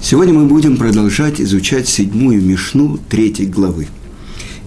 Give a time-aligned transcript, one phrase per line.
[0.00, 3.88] Сегодня мы будем продолжать изучать седьмую Мишну третьей главы.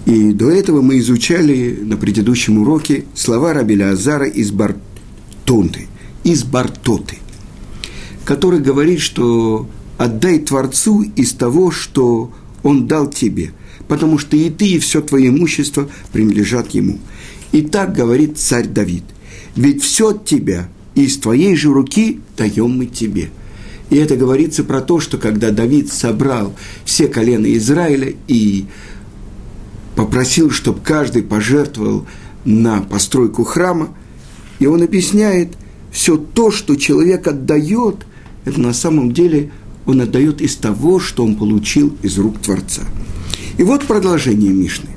[0.06, 5.88] И до этого мы изучали на предыдущем уроке слова Рабеля Азара из Бартонты,
[6.24, 7.20] из Бартоты,
[8.26, 12.32] который говорит, что отдай Творцу из того, что
[12.64, 13.52] Он дал тебе,
[13.88, 16.98] потому что и ты, и все твое имущество принадлежат Ему.
[17.54, 19.04] И так говорит царь Давид,
[19.56, 23.30] ведь все от тебя, и из твоей же руки даем мы тебе–
[23.90, 26.54] и это говорится про то, что когда Давид собрал
[26.86, 28.66] все колена Израиля и
[29.96, 32.06] попросил, чтобы каждый пожертвовал
[32.46, 33.90] на постройку храма,
[34.60, 35.50] и он объясняет,
[35.92, 38.06] все то, что человек отдает,
[38.46, 39.52] это на самом деле
[39.86, 42.84] он отдает из того, что он получил из рук Творца.
[43.58, 44.90] И вот продолжение Мишны.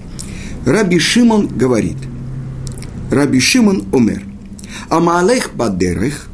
[0.66, 1.96] Раби Шимон говорит,
[3.10, 4.22] Раби Шимон умер,
[4.88, 6.28] Амалех бадерех,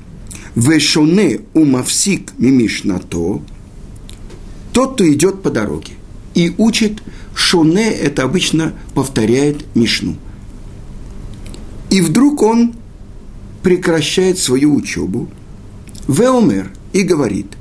[0.58, 3.40] Вешоне умавсик мимишнато,
[4.72, 5.92] тот, кто идет по дороге
[6.34, 7.00] и учит
[7.32, 10.16] шоне, это обычно повторяет мишну.
[11.90, 12.74] И вдруг он
[13.62, 15.28] прекращает свою учебу,
[16.09, 17.52] Веомер, и говорит,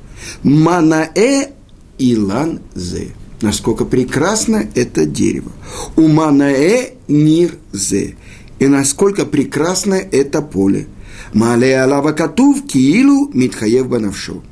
[0.42, 1.52] Манаэ
[2.00, 3.10] Илан Зе.
[3.42, 5.52] Насколько прекрасно это дерево.
[5.96, 8.16] У Манаэ Нир Зе.
[8.58, 10.88] И насколько прекрасно это поле–
[11.34, 14.44] Мале алава катув киилу митхаев банавшу.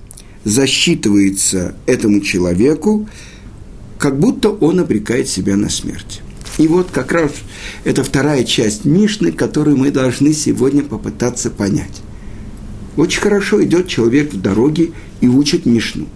[0.44, 3.08] Засчитывается этому человеку,
[3.97, 6.21] как будто он обрекает себя на смерть.
[6.58, 7.31] И вот как раз
[7.83, 12.02] это вторая часть Мишны, которую мы должны сегодня попытаться понять.
[12.95, 16.08] Очень хорошо идет человек в дороге и учит Мишну.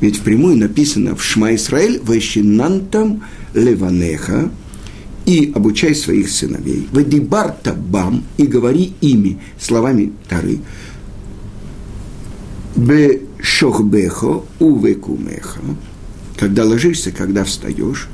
[0.00, 3.22] Ведь впрямую написано в Шма Исраэль «Ващинантам
[3.54, 4.50] леванеха»
[5.26, 6.88] и обучай своих сыновей.
[6.92, 10.58] Вадибарта бам и говори ими, словами Тары.
[12.76, 15.60] Бе шохбехо увекумеха.
[16.38, 18.08] Когда ложишься, когда встаешь.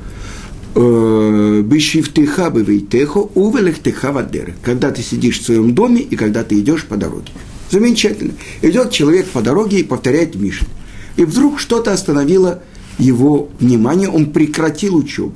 [0.74, 4.54] «Э, Бешифтеха бевейтехо увелехтеха вадер.
[4.62, 7.32] Когда ты сидишь в своем доме и когда ты идешь по дороге.
[7.70, 8.34] Замечательно.
[8.62, 10.68] Идет человек по дороге и повторяет Мишин.
[11.16, 12.62] И вдруг что-то остановило
[12.98, 15.34] его внимание, он прекратил учебу.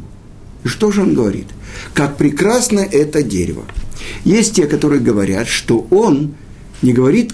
[0.64, 1.46] И что же он говорит?
[1.94, 3.64] Как прекрасно это дерево.
[4.24, 6.34] Есть те, которые говорят, что он
[6.82, 7.32] не говорит,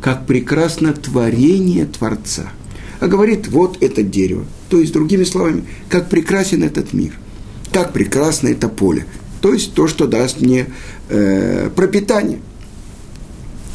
[0.00, 2.50] как прекрасно творение Творца,
[3.00, 4.44] а говорит, вот это дерево.
[4.68, 7.12] То есть, другими словами, как прекрасен этот мир,
[7.72, 9.06] как прекрасно это поле.
[9.40, 10.66] То есть, то, что даст мне
[11.08, 12.40] э, пропитание.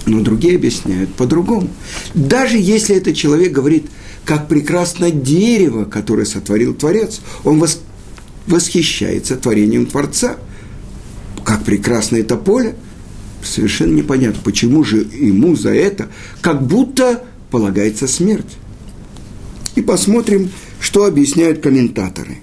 [0.05, 1.67] Но другие объясняют по-другому.
[2.13, 3.87] Даже если этот человек говорит,
[4.23, 7.81] как прекрасно дерево, которое сотворил Творец, он вос,
[8.47, 10.37] восхищается творением Творца.
[11.43, 12.75] Как прекрасно это поле.
[13.43, 16.07] Совершенно непонятно, почему же ему за это
[16.41, 18.57] как будто полагается смерть.
[19.75, 20.49] И посмотрим,
[20.79, 22.39] что объясняют комментаторы.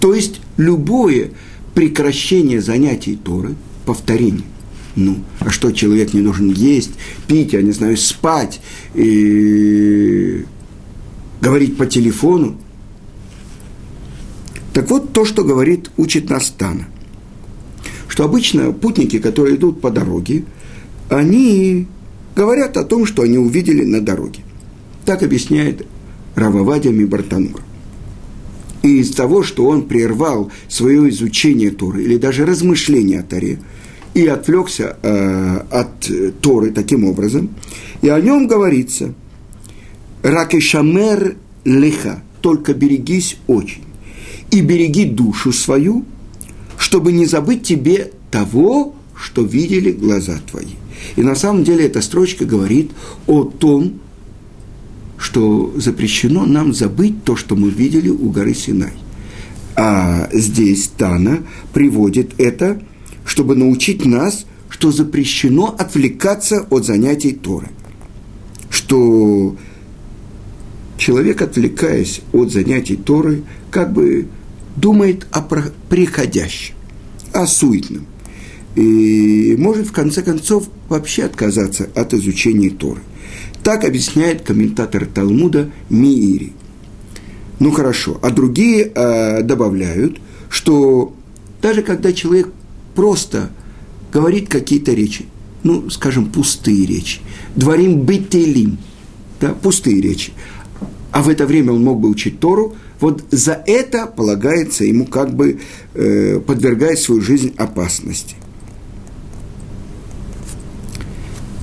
[0.00, 1.30] То есть любое
[1.74, 3.54] прекращение занятий Торы,
[3.86, 4.44] повторение.
[4.94, 6.90] Ну, а что, человек не должен есть,
[7.26, 8.60] пить, я не знаю, спать,
[8.94, 10.44] и
[11.40, 12.60] говорить по телефону?
[14.78, 16.86] Так вот, то, что говорит, учит нас Тана.
[18.06, 20.44] Что обычно путники, которые идут по дороге,
[21.08, 21.88] они
[22.36, 24.38] говорят о том, что они увидели на дороге.
[25.04, 25.84] Так объясняет
[26.36, 27.60] Рававадия Мибартанур.
[28.84, 33.58] И из того, что он прервал свое изучение Торы или даже размышление о Торе,
[34.14, 36.08] и отвлекся э, от
[36.40, 37.50] Торы таким образом,
[38.00, 39.12] и о нем говорится
[40.22, 41.34] «Ракешамер
[41.64, 43.87] леха»– «Только берегись очень»
[44.50, 46.04] и береги душу свою,
[46.78, 50.74] чтобы не забыть тебе того, что видели глаза твои.
[51.16, 52.92] И на самом деле эта строчка говорит
[53.26, 54.00] о том,
[55.16, 58.92] что запрещено нам забыть то, что мы видели у горы Синай.
[59.76, 61.42] А здесь Тана
[61.72, 62.80] приводит это,
[63.24, 67.68] чтобы научить нас, что запрещено отвлекаться от занятий Торы.
[68.70, 69.56] Что
[70.96, 74.28] человек, отвлекаясь от занятий Торы, как бы
[74.80, 76.74] думает о приходящем,
[77.32, 78.06] о суетном.
[78.74, 83.00] И может, в конце концов, вообще отказаться от изучения Торы.
[83.62, 86.52] Так объясняет комментатор Талмуда Миири.
[87.58, 91.12] Ну хорошо, а другие э, добавляют, что
[91.60, 92.50] даже когда человек
[92.94, 93.50] просто
[94.12, 95.26] говорит какие-то речи,
[95.64, 97.18] ну, скажем, пустые речи,
[97.56, 98.78] дворим бетелим,
[99.40, 100.32] да, пустые речи,
[101.10, 105.34] а в это время он мог бы учить Тору– вот за это полагается ему как
[105.34, 105.60] бы
[105.94, 108.36] э, подвергать свою жизнь опасности.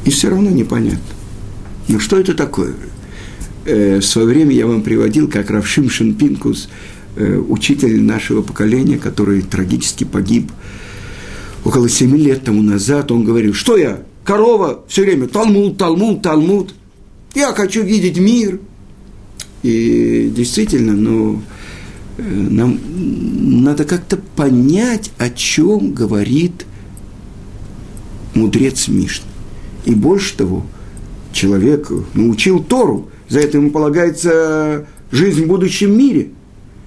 [0.06, 1.02] И все равно непонятно.
[1.88, 2.76] Ну что это такое?
[3.66, 6.70] э, в свое время я вам приводил, как Равшим Шинпинкус,
[7.16, 10.52] э, учитель нашего поколения, который трагически погиб
[11.64, 16.74] около семи лет тому назад, он говорил, что я, корова, все время Талмуд, Талмуд, Талмуд,
[17.34, 18.60] я хочу видеть мир.
[19.66, 21.42] И действительно, ну,
[22.20, 22.80] э, нам
[23.64, 26.68] надо как-то понять, о чем говорит
[28.36, 29.26] мудрец Мишны.
[29.86, 30.68] И больше того,
[31.34, 36.30] человек научил Тору, за это ему полагается жизнь в будущем мире.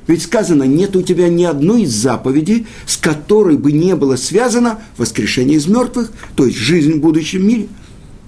[0.06, 4.78] Ведь сказано, нет у тебя ни одной из заповедей, с которой бы не было связано
[4.96, 7.66] воскрешение из мертвых, то есть жизнь в будущем мире.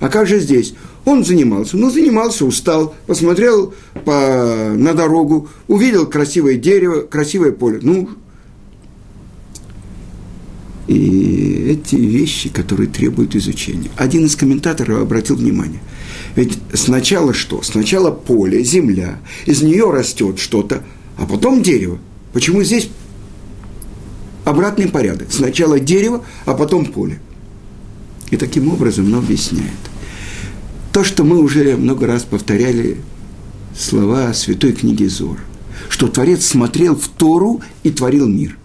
[0.00, 0.75] А как же здесь?
[1.05, 3.75] Он занимался, ну, занимался, устал, посмотрел
[4.05, 7.81] по, на дорогу, увидел красивое дерево, красивое поле.
[7.82, 8.08] Ну,
[10.88, 13.91] и эти вещи, которые требуют изучения.
[13.97, 15.81] Один из комментаторов обратил внимание.
[16.35, 17.62] Ведь сначала что?
[17.62, 20.82] Сначала поле, земля, из нее растет что-то,
[21.19, 21.99] а потом дерево.
[22.32, 22.88] Почему здесь
[24.44, 25.29] обратный порядок?
[25.31, 27.20] Сначала дерево, а потом поле.
[28.31, 29.89] И таким образом он объясняет.
[31.00, 32.99] То, что мы уже много раз повторяли
[33.75, 35.38] слова святой книги Зор,
[35.88, 38.58] что Творец смотрел в Тору и творил мир.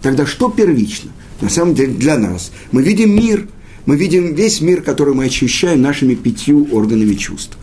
[0.00, 1.10] Тогда что первично?
[1.42, 2.50] на самом деле для нас.
[2.70, 3.46] Мы видим мир,
[3.84, 7.58] мы видим весь мир, который мы ощущаем нашими пятью органами чувств.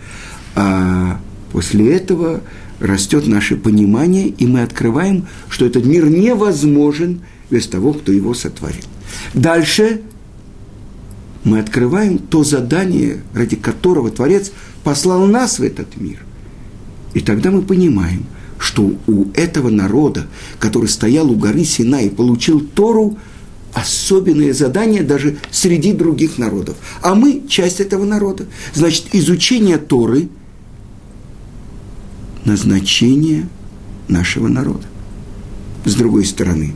[0.53, 1.19] А
[1.51, 2.41] после этого
[2.79, 8.85] растет наше понимание, и мы открываем, что этот мир невозможен без того, кто его сотворил.
[9.33, 10.01] Дальше
[11.43, 14.51] мы открываем то задание, ради которого Творец
[14.83, 16.19] послал нас в этот мир.
[17.13, 18.25] И тогда мы понимаем,
[18.57, 20.27] что у этого народа,
[20.59, 23.17] который стоял у горы Сина и получил Тору,
[23.73, 26.75] особенное задание даже среди других народов.
[27.01, 28.45] А мы часть этого народа.
[28.73, 30.29] Значит, изучение Торы–
[32.45, 33.47] назначение
[34.07, 34.85] нашего народа.
[35.85, 36.73] С другой стороны,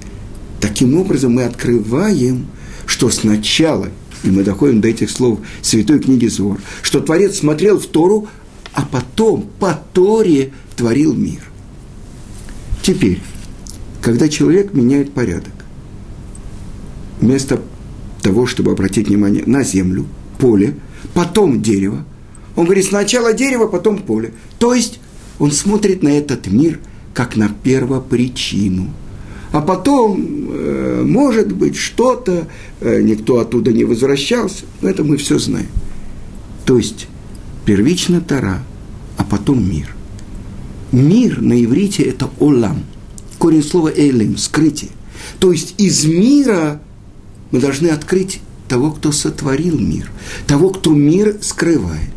[0.62, 2.48] таким образом мы открываем,
[2.86, 3.90] что сначала,
[4.24, 8.28] и мы доходим до этих слов Святой книги Зор, что Творец смотрел в Тору,
[8.74, 11.42] а потом по Торе творил мир.
[12.82, 13.22] Теперь,
[14.02, 15.54] когда человек меняет порядок,
[17.20, 17.62] вместо
[18.22, 20.06] того, чтобы обратить внимание на землю,
[20.40, 20.76] поле,
[21.14, 22.06] потом дерево.
[22.56, 24.34] Он говорит, сначала дерево, потом поле.
[24.60, 25.00] То есть
[25.40, 26.80] он смотрит на этот мир
[27.14, 28.90] как на первопричину.
[29.54, 32.48] А потом, э, может быть, что-то,
[32.82, 35.70] э, никто оттуда не возвращался, но это мы все знаем.
[36.66, 37.08] То есть
[37.64, 38.64] первично Тара,
[39.16, 39.96] а потом мир.
[40.92, 42.84] Мир на иврите– это олам.
[43.38, 44.92] Корень слова «элим»– скрытие.
[45.40, 46.82] То есть из мира–
[47.54, 50.10] мы должны открыть того, кто сотворил мир,
[50.48, 52.10] того, кто мир скрывает.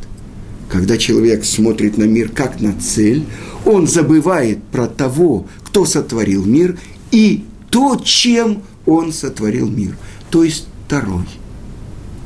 [0.73, 3.27] Когда человек смотрит на мир как на цель,
[3.67, 6.79] он забывает про того, кто сотворил мир,
[7.16, 9.96] и то, чем он сотворил мир,
[10.30, 11.24] то есть второй.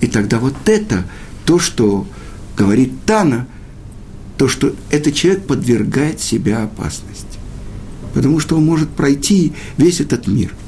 [0.01, 1.05] И тогда вот это,
[1.45, 2.07] то, что
[2.57, 3.47] говорит Тана,
[4.37, 7.39] то, что этот человек подвергает себя опасности.
[8.15, 10.55] Потому что он может пройти весь этот мир–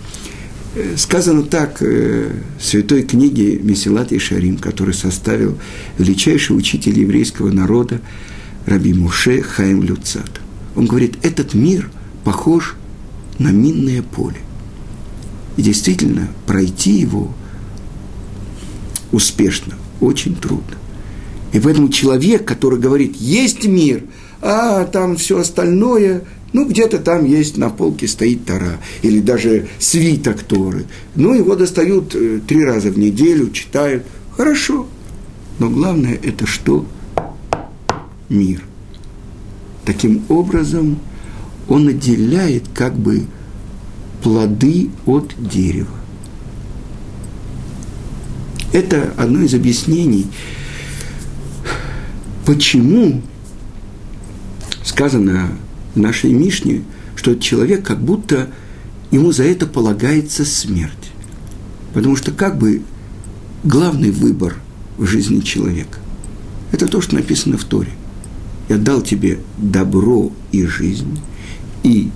[0.96, 5.58] Сказано так э, в святой книге Месилат и Шарим, который составил
[5.98, 8.00] величайший учитель еврейского народа
[8.64, 10.40] Раби Муше Хаим Люцат.
[10.74, 11.90] Он говорит, этот мир
[12.24, 12.76] похож
[13.38, 14.38] на минное поле.
[15.56, 17.32] И действительно, пройти его
[19.10, 20.76] успешно очень трудно.
[21.52, 24.04] И поэтому человек, который говорит, есть мир,
[24.40, 30.42] а там все остальное ну, где-то там есть, на полке стоит Тара, или даже свиток
[30.42, 30.84] Торы.
[31.14, 34.04] Ну, его достают э, три раза в неделю, читают.
[34.36, 34.86] Хорошо.
[35.58, 36.86] Но главное– это что?
[38.28, 38.62] Мир.
[39.84, 40.98] Таким образом,
[41.72, 43.24] он отделяет как бы
[44.22, 45.96] плоды от дерева.
[48.74, 50.26] Это одно из объяснений,
[52.44, 53.22] почему
[54.84, 55.48] сказано
[55.94, 56.82] в нашей Мишне,
[57.16, 58.50] что человек как будто
[59.10, 61.12] ему за это полагается смерть.
[61.94, 62.82] Потому что как бы
[63.64, 64.56] главный выбор
[64.98, 66.00] в жизни человека–
[66.72, 67.92] это то, что написано в Торе.
[68.68, 71.18] Я дал тебе добро и жизнь,
[71.82, 72.10] и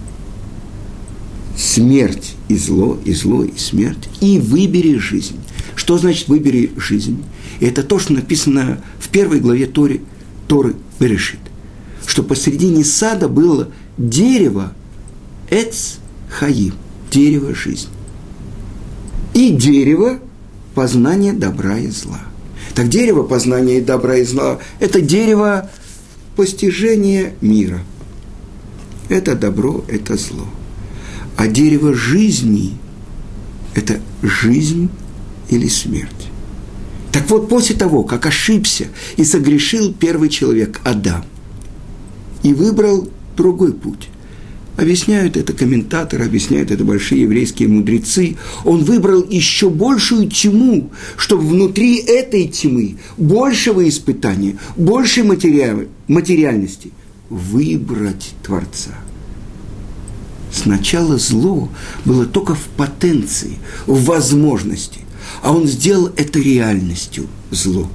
[1.56, 5.36] смерть и зло, и зло, и смерть, и выбери жизнь.
[5.74, 7.22] Что значит выбери жизнь?
[7.60, 10.02] это то, что написано в первой главе Торы,
[10.46, 11.40] Торы Берешит
[12.06, 13.68] что посредине сада было
[13.98, 14.72] дерево
[15.50, 15.96] Эц
[16.30, 16.74] Хаим,
[17.10, 17.90] дерево жизни.
[19.34, 20.18] И дерево
[20.74, 22.20] познания добра и зла.
[22.74, 25.70] Так дерево познания добра и зла– это дерево
[26.36, 27.80] постижения мира.
[29.08, 30.46] Это добро, это зло.
[31.36, 32.72] А дерево жизни–
[33.74, 34.88] это жизнь
[35.50, 36.10] или смерть.
[37.12, 41.24] Так вот, после того, как ошибся и согрешил первый человек, Адам,
[42.42, 44.08] и выбрал другой путь,
[44.76, 48.36] Объясняют это комментаторы, объясняют это большие еврейские мудрецы.
[48.64, 56.92] Он выбрал еще большую тьму, чтобы внутри этой тьмы, большего испытания, большей материал, материальности,
[57.30, 58.92] выбрать Творца.
[60.52, 61.68] Сначала зло
[62.04, 65.00] было только в потенции, в возможности,
[65.42, 67.88] а он сделал это реальностью зло.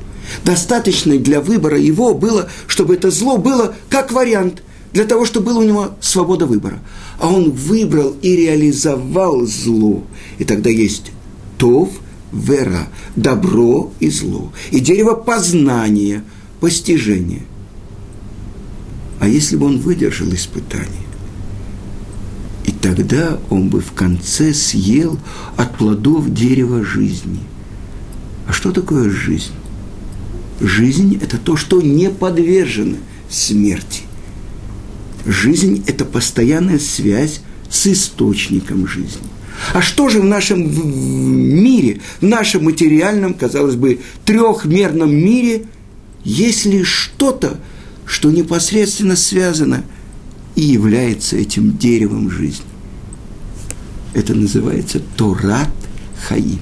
[0.43, 5.59] Достаточно для выбора его было, чтобы это зло было как вариант– для того, чтобы была
[5.59, 6.79] у него свобода выбора.
[7.19, 10.03] А он выбрал и реализовал зло.
[10.37, 11.11] И тогда есть
[11.57, 11.89] тов,
[12.31, 14.51] вера, добро и зло.
[14.71, 16.23] И дерево познания,
[16.59, 17.43] постижения.
[19.21, 21.05] А если бы он выдержал испытание,
[22.65, 25.19] и тогда он бы в конце съел
[25.57, 27.39] от плодов дерева жизни.
[28.47, 29.51] А что такое жизнь?
[30.59, 32.97] Жизнь– это то, что не подвержено
[33.29, 34.01] смерти.
[35.27, 39.21] Жизнь– это постоянная связь с источником жизни.
[39.75, 40.63] А что же в нашем
[41.63, 45.65] мире, в нашем материальном, казалось бы, трехмерном мире,
[46.23, 47.59] если что-то,
[48.11, 49.85] что непосредственно связано
[50.55, 52.65] и является этим деревом жизни?
[54.13, 55.69] Это называется Торат
[56.27, 56.59] Хаим.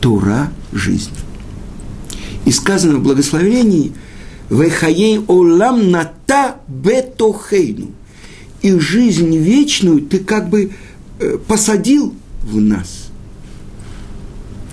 [0.00, 1.10] Тора– жизнь.
[2.44, 3.92] И сказано в благословении–
[4.50, 7.90] Вехаей олам ната бетохейну.
[8.62, 10.70] И жизнь вечную ты как бы
[11.18, 13.08] э, посадил в нас.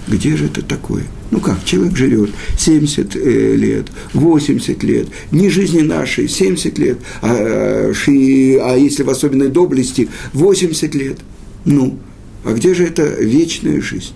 [0.08, 1.04] Где же это такое?
[1.32, 7.92] Ну как, человек живет 70 э, лет, 80 лет, не жизни нашей, 70 лет, а,
[7.92, 11.20] а если в особенной доблести, 80 лет.
[11.66, 11.98] Ну,
[12.44, 14.14] а где же эта вечная жизнь?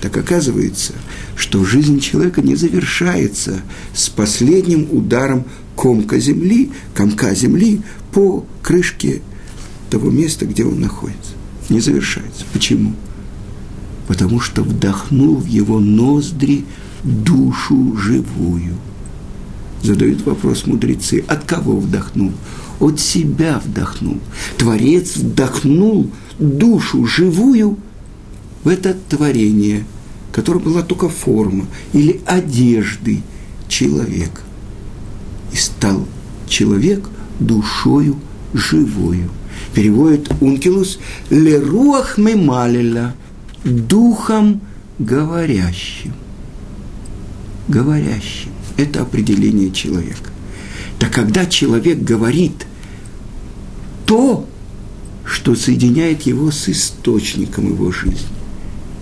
[0.00, 0.94] Так оказывается,
[1.36, 3.62] что жизнь человека не завершается
[3.94, 5.44] с последним ударом
[5.76, 7.80] комка земли, комка земли
[8.12, 9.22] по крышке
[9.90, 11.32] того места, где он находится.
[11.68, 12.44] Не завершается.
[12.52, 12.94] Почему?
[14.06, 16.64] Потому что вдохнул в его ноздри
[17.02, 18.74] душу живую.
[19.82, 22.32] Задают вопрос мудрецы, от кого вдохнул?
[22.80, 24.18] От себя вдохнул.
[24.56, 27.78] Творец вдохнул душу живую
[28.62, 29.84] в это творение–
[30.34, 33.22] которая была только форма или одежды
[33.68, 34.42] человека.
[35.52, 36.08] И стал
[36.48, 37.08] человек
[37.38, 38.16] душою
[38.52, 39.30] живою.
[39.74, 40.98] Переводит Ункилус
[41.30, 43.14] «Леруах мемалиля»–
[43.64, 44.60] духом
[44.98, 46.12] говорящим.
[47.68, 48.50] Говорящим.
[48.76, 50.30] Это определение человека.
[50.98, 52.66] Так когда человек говорит
[54.06, 54.46] то,
[55.24, 58.28] что соединяет его с источником его жизни,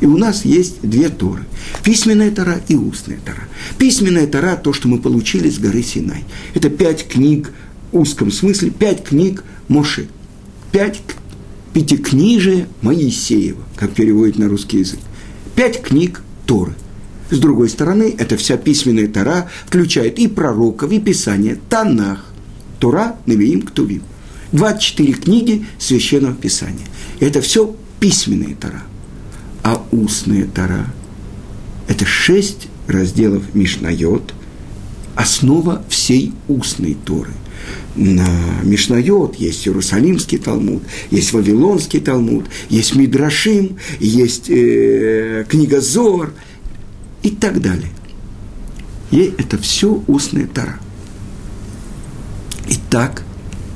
[0.00, 1.44] и у нас есть две Торы.
[1.84, 3.48] Письменная Тора и устная Тора.
[3.78, 6.24] Письменная Тора– то, что мы получили с горы Синай.
[6.54, 7.52] Это пять книг
[7.92, 10.08] в узком смысле, пять книг Моше.
[10.72, 11.00] Пять
[11.72, 15.00] пятикнижие Моисеева, как переводит на русский язык.
[15.54, 16.74] Пять книг Торы.
[17.30, 22.26] С другой стороны, эта вся письменная Тора включает и пророков, и писания, Танах,
[22.78, 24.02] Тора, Навиим, Ктувим.
[24.52, 26.86] 24 книги Священного Писания.
[27.20, 28.82] Это все письменная Тора
[29.62, 30.86] а устная Тара.
[31.88, 34.34] Это шесть разделов Мишнайот,
[35.14, 37.32] основа всей устной Торы.
[37.94, 38.26] На
[38.62, 46.32] Мишнайот есть Иерусалимский Талмуд, есть Вавилонский Талмуд, есть Мидрашим, есть э, книга Зор
[47.22, 47.90] и так далее.
[49.10, 50.80] И это все устная Тара.
[52.68, 53.24] Итак,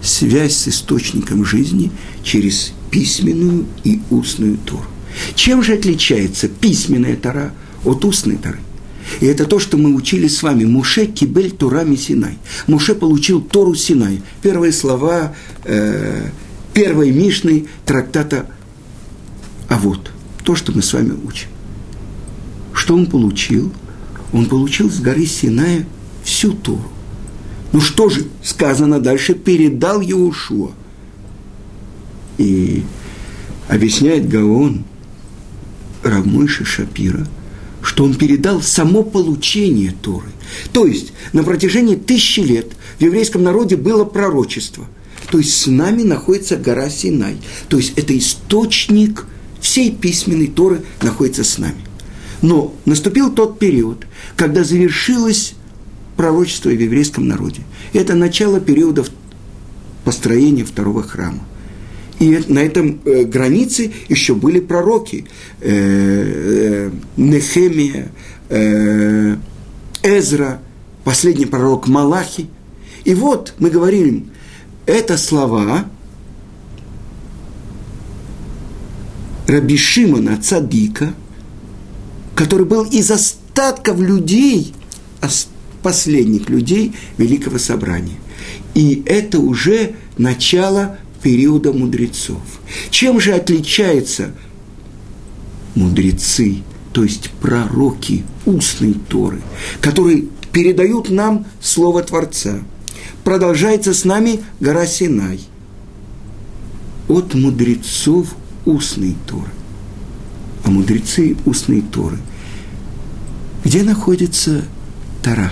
[0.03, 1.91] связь с источником жизни
[2.23, 4.87] через письменную и устную Тору.
[5.35, 7.53] Чем же отличается письменная Тора
[7.85, 8.61] от устной Торы?
[9.21, 10.65] И это то, что мы учили с вами.
[10.65, 12.39] Муше кибель Турами Синай.
[12.67, 14.23] Муше получил Тору Синай.
[14.43, 15.35] Первые слова
[15.65, 16.31] э,
[16.75, 18.47] первой Мишны трактата
[19.69, 20.11] А вот
[20.45, 21.49] то, что мы с вами учим.
[22.73, 23.73] Что он получил?
[24.33, 25.87] Он получил с горы Синая
[26.25, 26.91] всю Тору.
[27.73, 29.35] Ну что же сказано дальше?
[29.35, 30.73] Передал Иошуа.
[32.39, 32.85] И
[33.69, 34.85] объясняет Гаон–
[36.07, 37.27] Рамыша Шапира,
[37.87, 40.27] что он передал само получение Торы.
[40.73, 44.87] То есть на протяжении тысячи лет в еврейском народе было пророчество.
[45.31, 47.37] То есть с нами находится гора Синай.
[47.69, 49.27] То есть это источник
[49.61, 51.77] всей письменной Торы находится с нами.
[52.43, 55.55] Но наступил тот период, когда завершилось
[56.17, 57.63] пророчество в еврейском народе.
[57.93, 59.05] Это начало периода
[60.05, 61.47] построения второго храма.
[62.19, 65.27] И на этом э, границе еще были пророки.
[65.61, 68.11] Э, э, Нехемия,
[68.49, 69.37] э,
[70.03, 70.63] Эзра,
[71.05, 72.49] последний пророк Малахи.
[73.05, 74.31] И вот мы говорим,
[74.87, 75.85] это слова
[79.47, 81.13] Раби Шимона Цадика,
[82.35, 84.75] который был из остатков людей,
[85.83, 88.17] последних людей Великого Собрания.
[88.75, 92.41] И это уже начало периода мудрецов.
[92.91, 94.31] Чем же отличаются
[95.75, 99.43] мудрецы, то есть пророки устной Торы,
[99.81, 102.61] которые передают нам Слово Творца?
[103.25, 105.41] Продолжается с нами гора Синай.
[107.09, 108.29] От мудрецов
[108.65, 109.51] устной Торы.
[110.63, 112.19] А мудрецы устной Торы.
[113.65, 114.63] Где находится
[115.25, 115.51] Тора?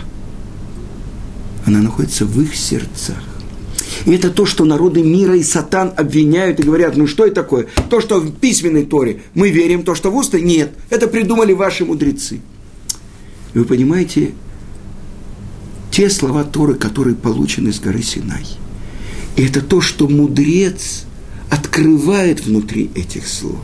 [1.66, 3.33] Она находится в их сердцах.
[4.04, 7.66] И это то, что народы мира и сатан обвиняют и говорят, ну что это такое?
[7.88, 10.72] То, что в письменной Торе мы верим, то, что в устной, нет.
[10.90, 12.40] Это придумали ваши мудрецы.
[13.54, 14.32] И вы понимаете,
[15.90, 18.46] те слова Торы, которые получены с горы Синай.
[19.36, 21.04] И это то, что мудрец
[21.50, 23.60] открывает внутри этих слов.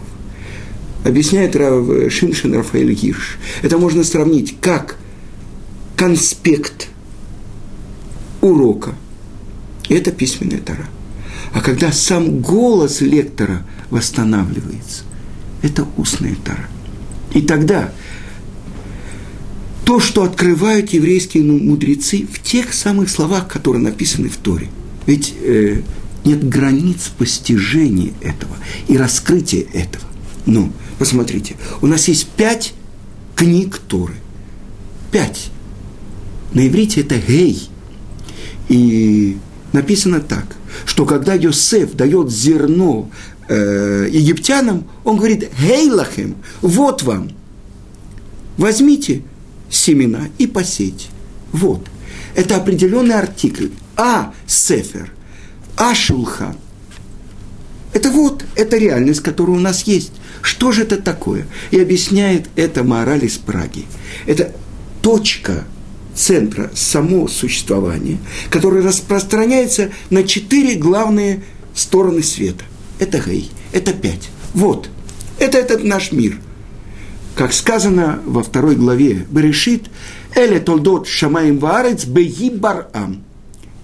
[1.05, 3.39] Объясняет Рав Шиншин Рафаэль Гирш.
[3.63, 4.97] Это можно сравнить как
[5.97, 6.89] конспект
[8.41, 8.95] урока–
[9.95, 10.89] это письменная тара.
[11.53, 15.03] А когда сам голос лектора восстанавливается,
[15.63, 16.69] это устная тара.
[17.35, 17.93] И тогда
[19.85, 24.69] то, что открывают еврейские мудрецы в тех самых словах, которые написаны в Торе.
[25.07, 25.83] Ведь э,
[26.25, 28.57] нет границ постижения этого
[28.87, 30.05] и раскрытия этого.
[30.47, 32.75] Ну, посмотрите, у нас есть пять
[33.35, 34.15] книг Торы.
[35.11, 35.51] Пять.
[36.53, 37.69] На иврите это гей.
[38.69, 39.37] И
[39.73, 40.45] написано так,
[40.85, 43.11] что когда Йосеф дает зерно
[43.49, 47.31] э, египтянам, он говорит, «Гейлахем, вот вам,
[48.57, 49.23] возьмите
[49.69, 51.09] семена и посейте».
[51.53, 51.87] Вот.
[52.35, 53.69] Это определенный артикль.
[53.97, 55.13] А сефер,
[55.77, 56.57] а шулхан.
[57.93, 60.13] Это вот, это реальность, которая у нас есть.
[60.43, 61.47] Что же это такое?
[61.71, 63.85] И объясняет это мораль из Праги.
[64.27, 64.53] Это
[65.03, 65.65] точка
[66.15, 68.19] центра само существование,
[68.51, 71.43] которое распространяется на четыре главные
[71.75, 72.65] стороны света.
[72.99, 74.31] Это гей, это пять.
[74.55, 74.91] Вот,
[75.39, 76.39] это этот наш мир.
[77.35, 79.85] Как сказано во второй главе Берешит,
[80.35, 83.25] «Эле толдот шамаем ваарец беги барам».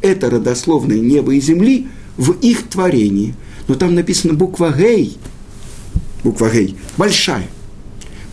[0.03, 3.35] Это родословное небо и земли в их творении.
[3.69, 5.17] Но там написано буква гей,
[6.23, 7.49] буква гей, большая.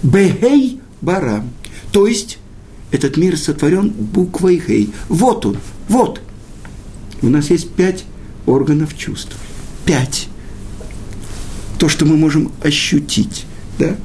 [0.01, 1.51] Бегей барам.
[1.91, 2.37] То есть
[2.93, 4.93] этот мир сотворен буквой Гей.
[5.09, 5.57] Вот он,
[5.89, 6.21] вот.
[7.23, 8.05] У нас есть пять
[8.45, 9.35] органов чувств.
[9.83, 10.29] Пять.
[11.79, 13.45] То, что мы можем ощутить.
[13.79, 13.95] Да?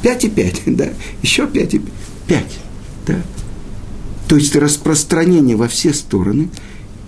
[0.00, 0.90] Пять и пять, да.
[1.22, 1.82] Еще пять и
[2.28, 2.58] пять.
[3.06, 3.20] Да?
[4.28, 6.48] То есть распространение во все стороны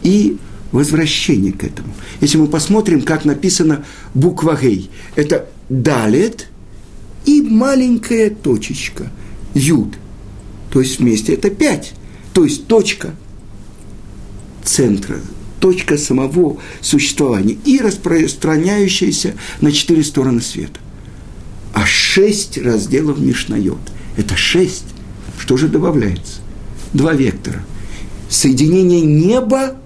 [0.03, 0.39] и
[0.73, 1.95] возвращение к этому.
[2.21, 6.49] Если мы посмотрим, как написано буква Гей, это далет
[7.27, 9.13] и маленькая точечка,
[9.55, 9.99] юд–
[10.71, 11.93] то есть вместе это пять.
[12.33, 13.15] То есть точка
[14.63, 15.19] центра,
[15.61, 20.81] точка самого существования и распространяющаяся на четыре стороны света.
[21.73, 23.79] А шесть разделов Мишнайот.
[24.17, 24.85] Это шесть.
[25.39, 26.41] Что же добавляется?
[26.93, 27.65] Два вектора.
[28.29, 29.77] Соединение неба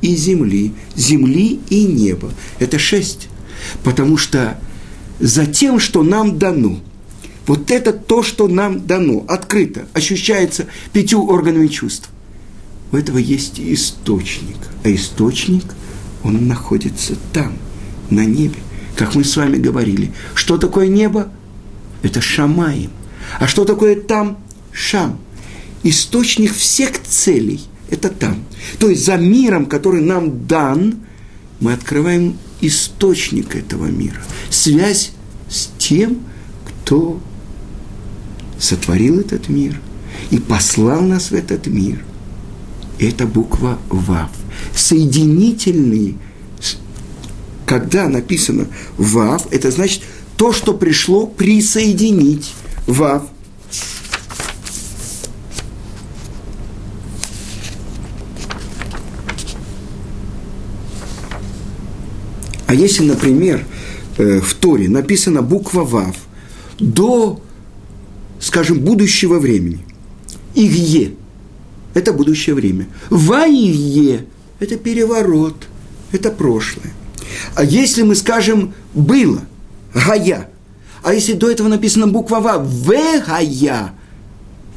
[0.00, 0.72] и земли.
[0.94, 2.30] Земли и неба.
[2.58, 3.28] Это шесть.
[3.82, 4.58] Потому что
[5.20, 6.80] за тем, что нам дано–
[7.52, 12.08] вот это то, что нам дано, открыто, ощущается пятью органами чувств.
[12.92, 14.56] У этого есть источник.
[14.84, 15.64] А источник,
[16.24, 17.52] он находится там,
[18.08, 18.56] на небе.
[18.96, 20.14] Как мы с вами говорили.
[20.34, 21.30] Что такое небо?
[22.02, 22.90] Это Шамаем.
[23.38, 24.38] А что такое там?
[24.72, 25.20] Шам.
[25.82, 27.60] Источник всех целей–
[27.90, 28.44] это там.
[28.78, 31.00] То есть за миром, который нам дан,
[31.60, 34.22] мы открываем источник этого мира.
[34.48, 35.10] Связь
[35.50, 36.20] с тем,
[36.64, 37.20] кто
[38.62, 39.80] сотворил этот мир
[40.30, 42.04] и послал нас в этот мир.
[43.00, 44.30] Это буква Вав.
[44.74, 46.16] Соединительный,
[47.66, 50.02] когда написано Вав, это значит
[50.36, 52.54] то, что пришло присоединить.
[52.86, 53.24] Вав.
[62.66, 63.66] А если, например,
[64.18, 66.16] э, в Торе написана буква Вав,
[66.78, 67.41] до
[68.52, 69.80] скажем, будущего времени.
[70.54, 71.12] Игье.–
[71.94, 72.86] это будущее время.
[73.08, 74.26] Ваие–
[74.60, 75.68] это переворот,
[76.12, 76.92] это прошлое.
[77.54, 79.40] А если мы скажем «было»,
[79.94, 80.50] «гая»,
[81.02, 83.94] а если до этого написана буква «ва», «вегая»,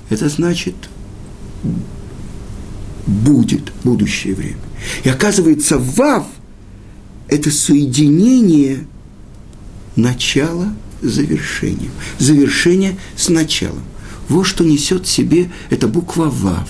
[0.10, 0.76] это значит
[3.06, 4.56] будет будущее время.
[5.04, 6.26] И оказывается, «вав»–
[7.28, 8.86] это соединение
[9.98, 11.91] начала завершением.
[12.19, 13.84] Завершение с началом.
[14.29, 16.69] Вот что несет в себе эта буква «вав».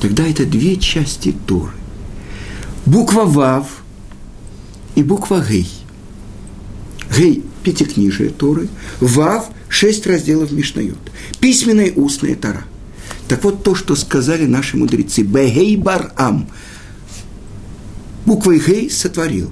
[0.00, 1.72] Тогда это две части Торы.
[2.84, 3.82] Буква «вав»
[4.94, 5.68] и буква «гей».
[7.16, 8.68] «Гей»– пятикнижие Торы,
[9.00, 10.98] «вав»– шесть разделов Мишнайот.
[11.40, 12.64] Письменная и устная Тора.
[13.28, 15.22] Так вот то, что сказали наши мудрецы.
[15.22, 16.48] «Бегей барам»
[18.24, 19.50] буквой «гей» сотворил.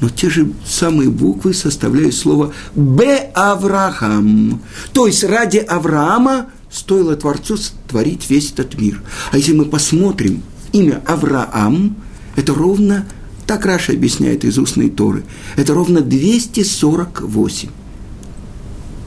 [0.00, 4.60] Но те же самые буквы составляют слово «б Авраам».
[4.92, 7.56] То есть ради Авраама стоило Творцу
[7.88, 9.02] творить весь этот мир.
[9.32, 11.96] А если мы посмотрим, имя Авраам–
[12.36, 13.06] это ровно,
[13.46, 15.24] так Раша объясняет из устной Торы,
[15.56, 17.68] это ровно 248.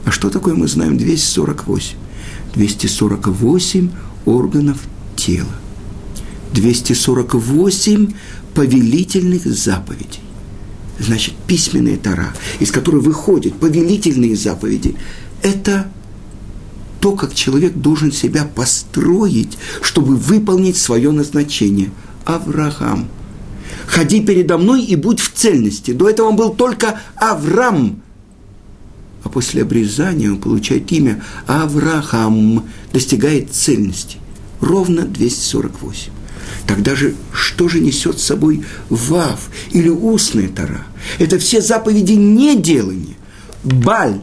[0.04, 1.96] А что такое мы знаем 248?
[2.54, 3.90] 248
[4.24, 4.78] органов
[5.14, 5.52] тела.
[6.52, 8.12] 248
[8.54, 10.20] повелительных заповедей.
[11.00, 14.96] Значит, письменная Тара, из которой выходят повелительные заповеди,
[15.42, 15.90] это
[17.00, 21.90] то, как человек должен себя построить, чтобы выполнить свое назначение.
[22.26, 23.08] Авраам.
[23.86, 25.92] Ходи передо мной и будь в цельности.
[25.92, 28.02] До этого он был только Авраам.
[29.24, 34.18] А после обрезания он получает имя Авраам, достигает цельности.
[34.60, 36.12] Ровно 248.
[36.70, 40.86] Тогда же что же несет с собой вав или устная тара?
[41.18, 43.16] Это все заповеди не делания.
[43.64, 44.20] Баль,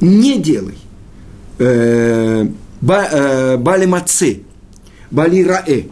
[0.00, 0.74] не делай.
[1.60, 2.44] Э,
[2.82, 4.40] э, Бали маце,
[5.12, 5.84] бали раэ.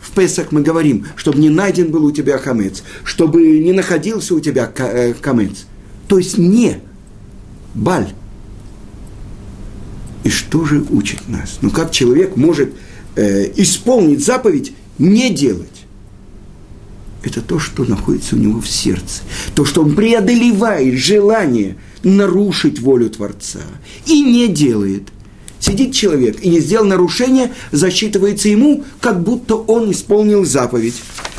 [0.00, 4.38] В Песах мы говорим, чтобы не найден был у тебя хамец, чтобы не находился у
[4.38, 5.66] тебя э, камец.
[6.06, 6.78] То есть не
[7.74, 8.12] баль.
[10.22, 11.58] И что же учит нас?
[11.62, 12.72] Ну как человек может
[13.16, 15.68] э, исполнить заповедь, не делать.
[17.22, 19.22] Это то, что находится у него в сердце.
[19.54, 23.62] То, что он преодолевает желание нарушить волю Творца
[24.06, 25.08] и не делает.
[25.58, 30.94] Сидит человек и не сделал нарушение, засчитывается ему, как будто он исполнил заповедь.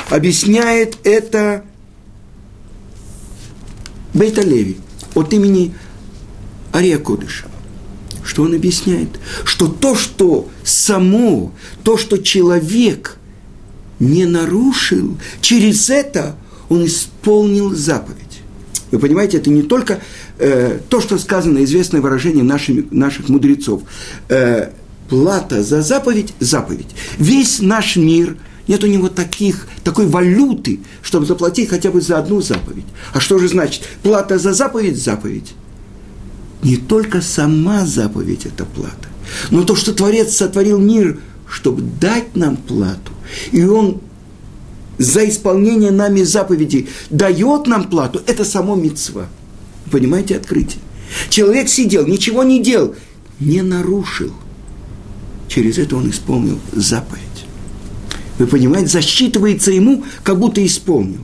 [0.09, 1.63] Объясняет это
[4.13, 4.77] Бейта Леви
[5.13, 5.73] от имени
[6.73, 7.45] Ария Кодыша
[8.27, 9.09] что он объясняет?
[9.45, 13.17] Что то, что само, то, что человек
[13.99, 16.35] не нарушил, через это
[16.69, 18.41] он исполнил заповедь.
[18.91, 20.01] Вы понимаете, это не только
[20.39, 23.83] э, то, что сказано, известное выражение нашими, наших мудрецов.
[24.27, 24.71] Э,
[25.09, 26.89] плата за заповедь– заповедь.
[27.17, 28.37] Весь наш мир–
[28.67, 32.83] нет у него таких, такой валюты, чтобы заплатить хотя бы за одну заповедь.
[33.13, 33.83] А что же значит?
[34.03, 35.53] Плата за заповедь– заповедь
[36.63, 39.09] не только сама заповедь– это плата,
[39.51, 43.11] но то, что Творец сотворил мир, чтобы дать нам плату.
[43.51, 44.01] И Он
[44.97, 49.27] за исполнение нами заповедей дает нам плату, это само мецва.
[49.91, 50.81] Понимаете открытие?
[51.29, 52.95] Человек сидел, ничего не делал,
[53.39, 54.33] не нарушил.
[55.47, 57.21] Через это он исполнил заповедь.
[58.37, 61.21] Вы понимаете, засчитывается ему, как будто исполнил.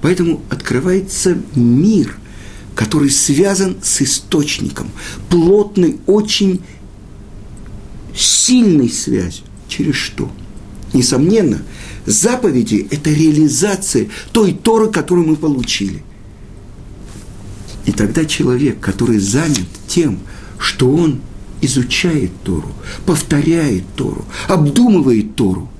[0.00, 2.16] Поэтому открывается мир–
[2.76, 4.90] который связан с источником,
[5.30, 6.60] плотной, очень
[8.14, 9.44] сильной связью.
[9.66, 10.30] Через что?
[10.92, 11.62] Несомненно,
[12.04, 16.04] заповеди– это реализация той Торы, которую мы получили.
[17.86, 20.18] И тогда человек, который занят тем,
[20.58, 21.22] что он
[21.62, 22.74] изучает Тору,
[23.06, 25.70] повторяет Тору, обдумывает Тору,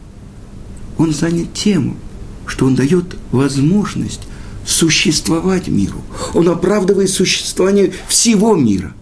[0.97, 1.99] он занят тем,
[2.47, 4.23] что он дает возможность
[4.67, 6.03] существовать миру.
[6.35, 8.93] Он оправдывает существование всего мира.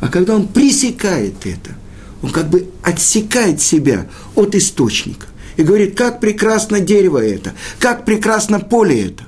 [0.00, 1.76] А когда он пресекает это,
[2.22, 8.60] он как бы отсекает себя от источника и говорит, как прекрасно дерево это, как прекрасно
[8.60, 9.24] поле это.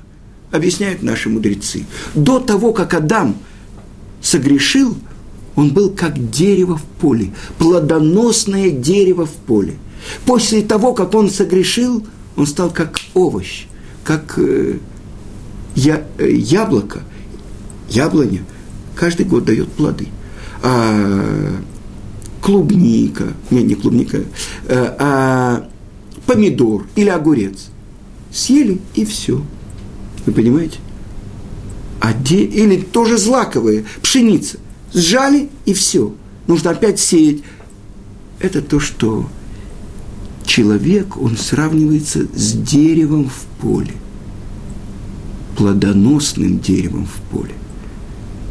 [0.51, 1.85] Объясняют наши мудрецы.
[2.15, 3.35] До того, как Адам
[4.21, 4.97] согрешил,
[5.55, 9.75] он был как дерево в поле, плодоносное дерево в поле.
[10.25, 13.65] После того, как он согрешил, он стал как овощ,
[14.03, 14.77] как э,
[15.75, 17.01] я, э, яблоко,
[17.89, 18.43] яблоня
[18.95, 20.07] каждый год дает плоды.
[20.61, 21.55] А
[22.41, 25.69] клубника, не, не клубника, э, а
[26.25, 27.69] помидор или огурец
[28.31, 29.43] съели и все.
[30.25, 30.79] Вы понимаете?
[31.99, 34.57] А де, или тоже злаковые, пшеница.
[34.93, 36.13] Сжали и все.
[36.47, 37.43] Нужно опять сеять.
[38.39, 39.29] Это то, что
[40.45, 43.93] человек, он сравнивается с деревом в поле,
[45.59, 47.53] плодоносным деревом в поле,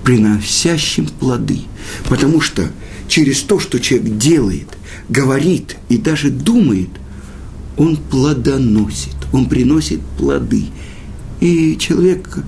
[0.05, 1.61] приносящим плоды.
[2.07, 2.71] Потому что
[3.09, 4.69] через то, что человек делает,
[5.09, 6.91] говорит и даже думает,
[7.79, 10.67] он плодоносит, он приносит плоды.
[11.41, 12.41] И человек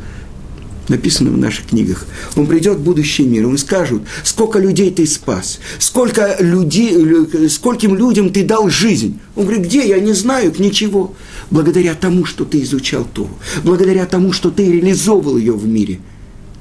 [0.90, 2.06] написано в наших книгах.
[2.36, 8.30] Он придет в будущий мир, ему скажут, сколько людей ты спас, сколько людей, скольким людям
[8.30, 9.18] ты дал жизнь.
[9.36, 11.14] Он говорит, где, я не знаю, ничего.
[11.50, 13.30] Благодаря тому, что ты изучал Тору,
[13.64, 16.00] благодаря тому, что ты реализовывал ее в мире,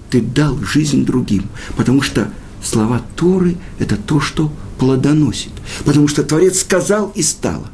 [0.09, 1.43] ты дал жизнь другим.
[1.75, 2.31] Потому что
[2.63, 5.51] слова Торы– это то, что плодоносит.
[5.83, 7.69] Потому что Творец сказал и стало.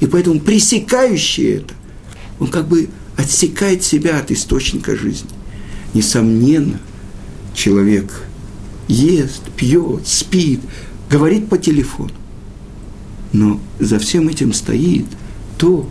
[0.00, 1.74] И поэтому пресекающий это,
[2.38, 5.30] он как бы отсекает себя от источника жизни
[5.94, 6.80] несомненно,
[7.54, 8.24] человек
[8.88, 10.60] ест, пьет, спит,
[11.10, 12.12] говорит по телефону.
[13.32, 15.06] Но за всем этим стоит
[15.58, 15.88] то,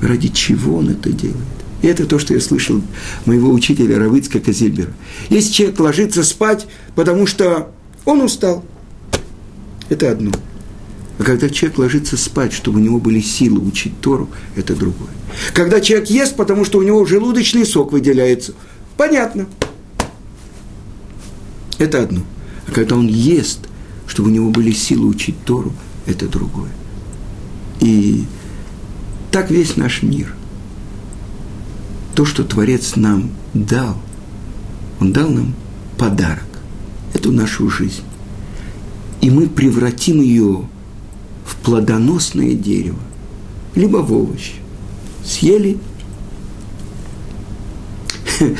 [0.00, 1.36] ради чего он это делает.
[1.82, 2.80] И это то, что я слышал
[3.26, 4.92] моего учителя Равыцка Казильбера.
[5.30, 7.72] Если человек ложится спать, потому что
[8.04, 8.64] он устал,
[9.88, 10.32] это одно.
[11.18, 15.10] А когда человек ложится спать, чтобы у него были силы учить Тору, это другое.
[15.52, 18.54] Когда человек ест, потому что у него желудочный сок выделяется.
[18.96, 19.46] Понятно.
[21.78, 22.22] Это одно.
[22.66, 23.60] А когда он ест,
[24.06, 25.72] чтобы у него были силы учить Тору,
[26.06, 26.70] это другое.
[27.80, 28.24] И
[29.30, 30.34] так весь наш мир.
[32.14, 33.96] То, что Творец нам дал,
[35.00, 35.54] Он дал нам
[35.98, 36.46] подарок,
[37.14, 38.02] эту нашу жизнь.
[39.20, 40.68] И мы превратим ее
[41.46, 43.00] в плодоносное дерево,
[43.74, 44.54] либо в овощи
[45.24, 45.78] съели.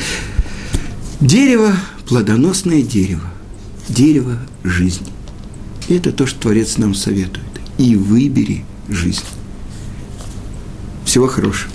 [1.19, 1.73] Дерево,
[2.07, 3.29] плодоносное дерево,
[3.87, 5.07] дерево жизни.
[5.89, 7.45] Это то, что Творец нам советует.
[7.77, 9.23] И выбери жизнь.
[11.05, 11.71] Всего хорошего.